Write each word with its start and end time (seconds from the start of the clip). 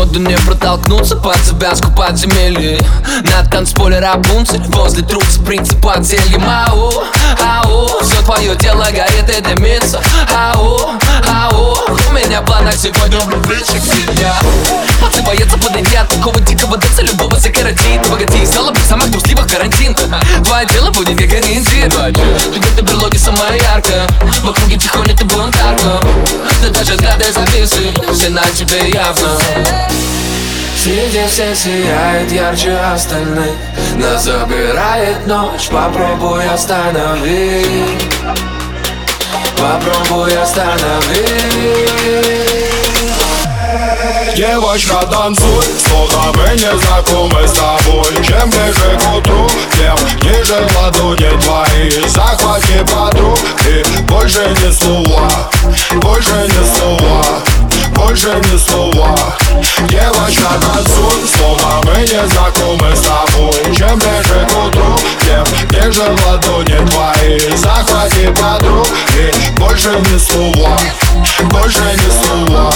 Походу 0.00 0.18
не 0.20 0.34
протолкнуться 0.34 1.14
под 1.14 1.36
завязку 1.44 1.90
подземелья 1.90 2.80
На 3.22 3.44
танцполе 3.50 3.98
Рапунцель 3.98 4.62
Возле 4.68 5.02
труса 5.02 5.42
принципа 5.42 5.96
зелья 6.00 6.40
Ау, 6.68 6.90
ау 7.38 7.86
Все 8.00 8.22
твое 8.22 8.56
тело 8.56 8.86
горит 8.90 9.28
и 9.28 9.42
дымится. 9.42 10.00
Ау, 10.34 10.92
ау 11.28 11.76
У 11.86 12.12
меня 12.14 12.40
в 12.40 12.46
планах 12.46 12.76
сегодня 12.76 13.20
влюбиться 13.26 13.74
к 13.74 13.82
тебе 13.82 14.32
Пацан 15.02 15.22
боится 15.22 15.58
подойти 15.58 15.96
от 15.96 16.08
такого 16.08 16.40
дикого 16.40 16.78
дэнса 16.78 17.02
Любого 17.02 17.38
закоротит 17.38 18.02
Погоди, 18.08 18.46
стало 18.46 18.70
быть 18.70 18.86
самых 18.86 19.10
трусливых 19.10 19.48
карантин. 19.48 19.94
Твое 19.94 20.66
дело 20.68 20.90
будет 20.92 21.18
как 21.18 21.30
ориентир 21.30 21.92
Ты 21.92 22.58
где-то 22.58 22.82
берлоги 22.82 23.18
самая 23.18 23.58
яркая. 23.58 24.06
В 24.42 24.48
округе 24.48 24.78
тихоня 24.78 25.14
ты 25.14 25.26
бунтарка 25.26 26.00
Ты 26.60 26.70
даже 26.70 26.92
взгляды 26.94 27.32
зависы 27.32 27.92
Все 28.12 28.28
на 28.30 28.42
тебе 28.54 28.90
явно. 28.90 29.38
Среди 30.82 31.26
все 31.26 31.54
сияет 31.54 32.32
ярче 32.32 32.76
остальных. 32.76 33.54
Нас 33.96 34.24
забирает 34.24 35.26
ночь, 35.26 35.68
попробуй 35.68 36.46
остановить 36.48 38.08
Попробуй 39.58 40.34
остановить 40.36 41.50
Девочка, 44.36 45.06
танцуй, 45.10 45.64
словно 45.86 46.32
мы 46.34 46.54
не 46.54 46.78
знакомы 46.78 47.46
с 47.46 47.52
тобой. 47.52 48.24
Чем 48.24 48.48
ближе 48.48 48.98
к 48.98 49.16
утру, 49.16 49.39
ниже 50.50 50.68
ладони 50.76 51.30
твои. 51.40 52.08
Захвати 52.08 52.84
подруг 52.84 53.38
и 53.66 54.02
больше 54.02 54.54
ни 54.62 54.72
слова, 54.72 55.30
больше 56.02 56.48
ни 56.48 56.76
слова 56.76 57.24
больше 57.96 58.28
ни 58.28 58.58
слова. 58.58 59.14
Девочка, 59.88 60.48
танцуй, 60.60 61.28
словно 61.36 61.80
мы 61.84 62.00
не 62.00 62.26
знакомы 62.28 62.96
с 62.96 63.00
тобой. 63.00 63.76
Чем 63.76 63.98
ближе 63.98 64.46
к 64.48 64.66
утру, 64.66 64.96
тем 65.20 65.44
ниже 65.70 66.02
ладони 66.26 66.78
твои. 66.88 67.56
Захвати 67.56 68.32
подруг 68.40 68.88
и 69.16 69.50
больше 69.58 69.90
ни 69.90 70.18
слова 70.18 70.78
Больше 71.50 71.80
ни 71.80 72.10
слова, 72.24 72.72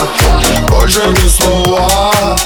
больше 0.68 1.00
ни 1.06 1.28
слова 1.28 2.36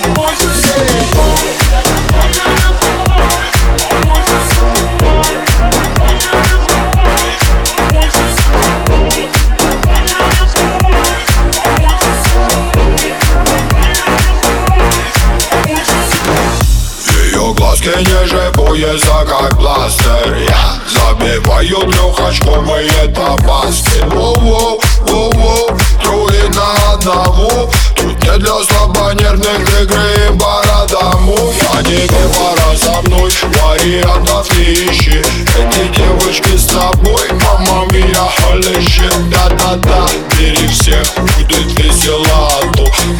Ее 17.81 17.93
глазки 17.93 18.11
ниже 18.11 18.53
пояса, 18.55 19.25
как 19.27 19.57
пластырь 19.59 20.47
Я 20.48 20.80
забиваю 20.89 21.79
трехочковые 21.91 23.08
топасти 23.14 24.01
Воу-воу, 24.07 24.80
воу-воу, 25.02 25.79
трое 26.02 26.48
на 26.48 26.92
одного 26.92 27.70
Тут 27.95 28.23
не 28.25 28.39
для 28.39 28.55
слабонервных 28.64 29.83
игры 29.83 30.27
им 30.27 30.39
пора 30.39 30.86
домой 30.86 31.55
Я 31.75 31.83
тебе 31.83 32.08
пора 32.35 32.77
со 32.77 33.01
мной, 33.02 33.33
вариантов 33.42 34.48
не 34.57 34.75
ищи. 34.75 35.23
Эти 35.58 35.97
девочки 35.97 36.57
с 36.57 36.67
тобой, 36.67 37.29
мама 37.45 37.86
мия, 37.92 38.29
холищи 38.39 39.08
Да-да-да, 39.31 40.08
бери 40.36 40.67
всех, 40.69 41.05
будет 41.17 41.79
весело 41.79 42.48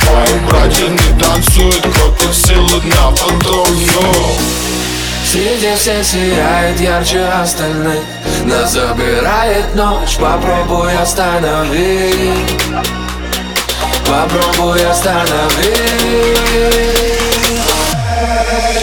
мои 0.09 0.39
братья 0.49 0.89
не 0.89 1.21
танцуют, 1.21 1.83
крутят 1.83 2.35
силы 2.35 2.83
на 2.85 3.11
потом, 3.11 3.69
ну 3.69 4.58
Среди 5.31 5.75
все 5.77 6.03
сияет 6.03 6.81
ярче 6.81 7.23
остальных. 7.23 8.03
Нас 8.47 8.73
забирает 8.73 9.75
ночь, 9.75 10.17
попробуй 10.17 10.97
остановить 10.97 12.57
Попробуй 14.07 14.83
остановить 14.87 15.29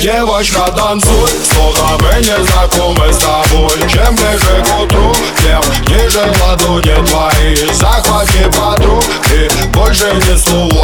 Девочка, 0.01 0.71
танцуй, 0.75 1.31
словно 1.51 1.97
мы 1.97 2.19
не 2.19 2.45
знакомы 2.45 3.11
с 3.11 3.17
тобой. 3.17 3.89
Чем 3.89 4.15
ближе 4.15 4.63
к 4.63 4.79
утру, 4.79 5.15
тем 5.41 5.63
ниже 5.87 6.31
ладони 6.43 6.95
твои. 7.07 7.55
Захвати 7.73 8.45
подруг 8.55 9.03
и 9.33 9.49
больше 9.69 10.13
ни 10.13 10.37
слова, 10.37 10.74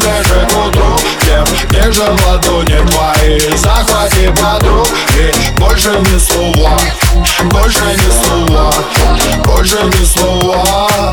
ближе 0.00 0.46
к 0.48 0.66
утру, 0.66 0.96
тем 1.24 1.44
ниже 1.70 2.04
ладони 2.26 2.78
твои 2.88 3.56
Захвати 3.56 4.32
подруг 4.40 4.88
и 5.16 5.58
больше 5.58 5.90
ни 5.90 6.18
слова 6.18 6.78
Больше 7.44 7.84
ни 7.84 8.10
слова, 8.24 8.72
больше 9.44 9.78
ни 9.84 10.04
слова 10.04 11.12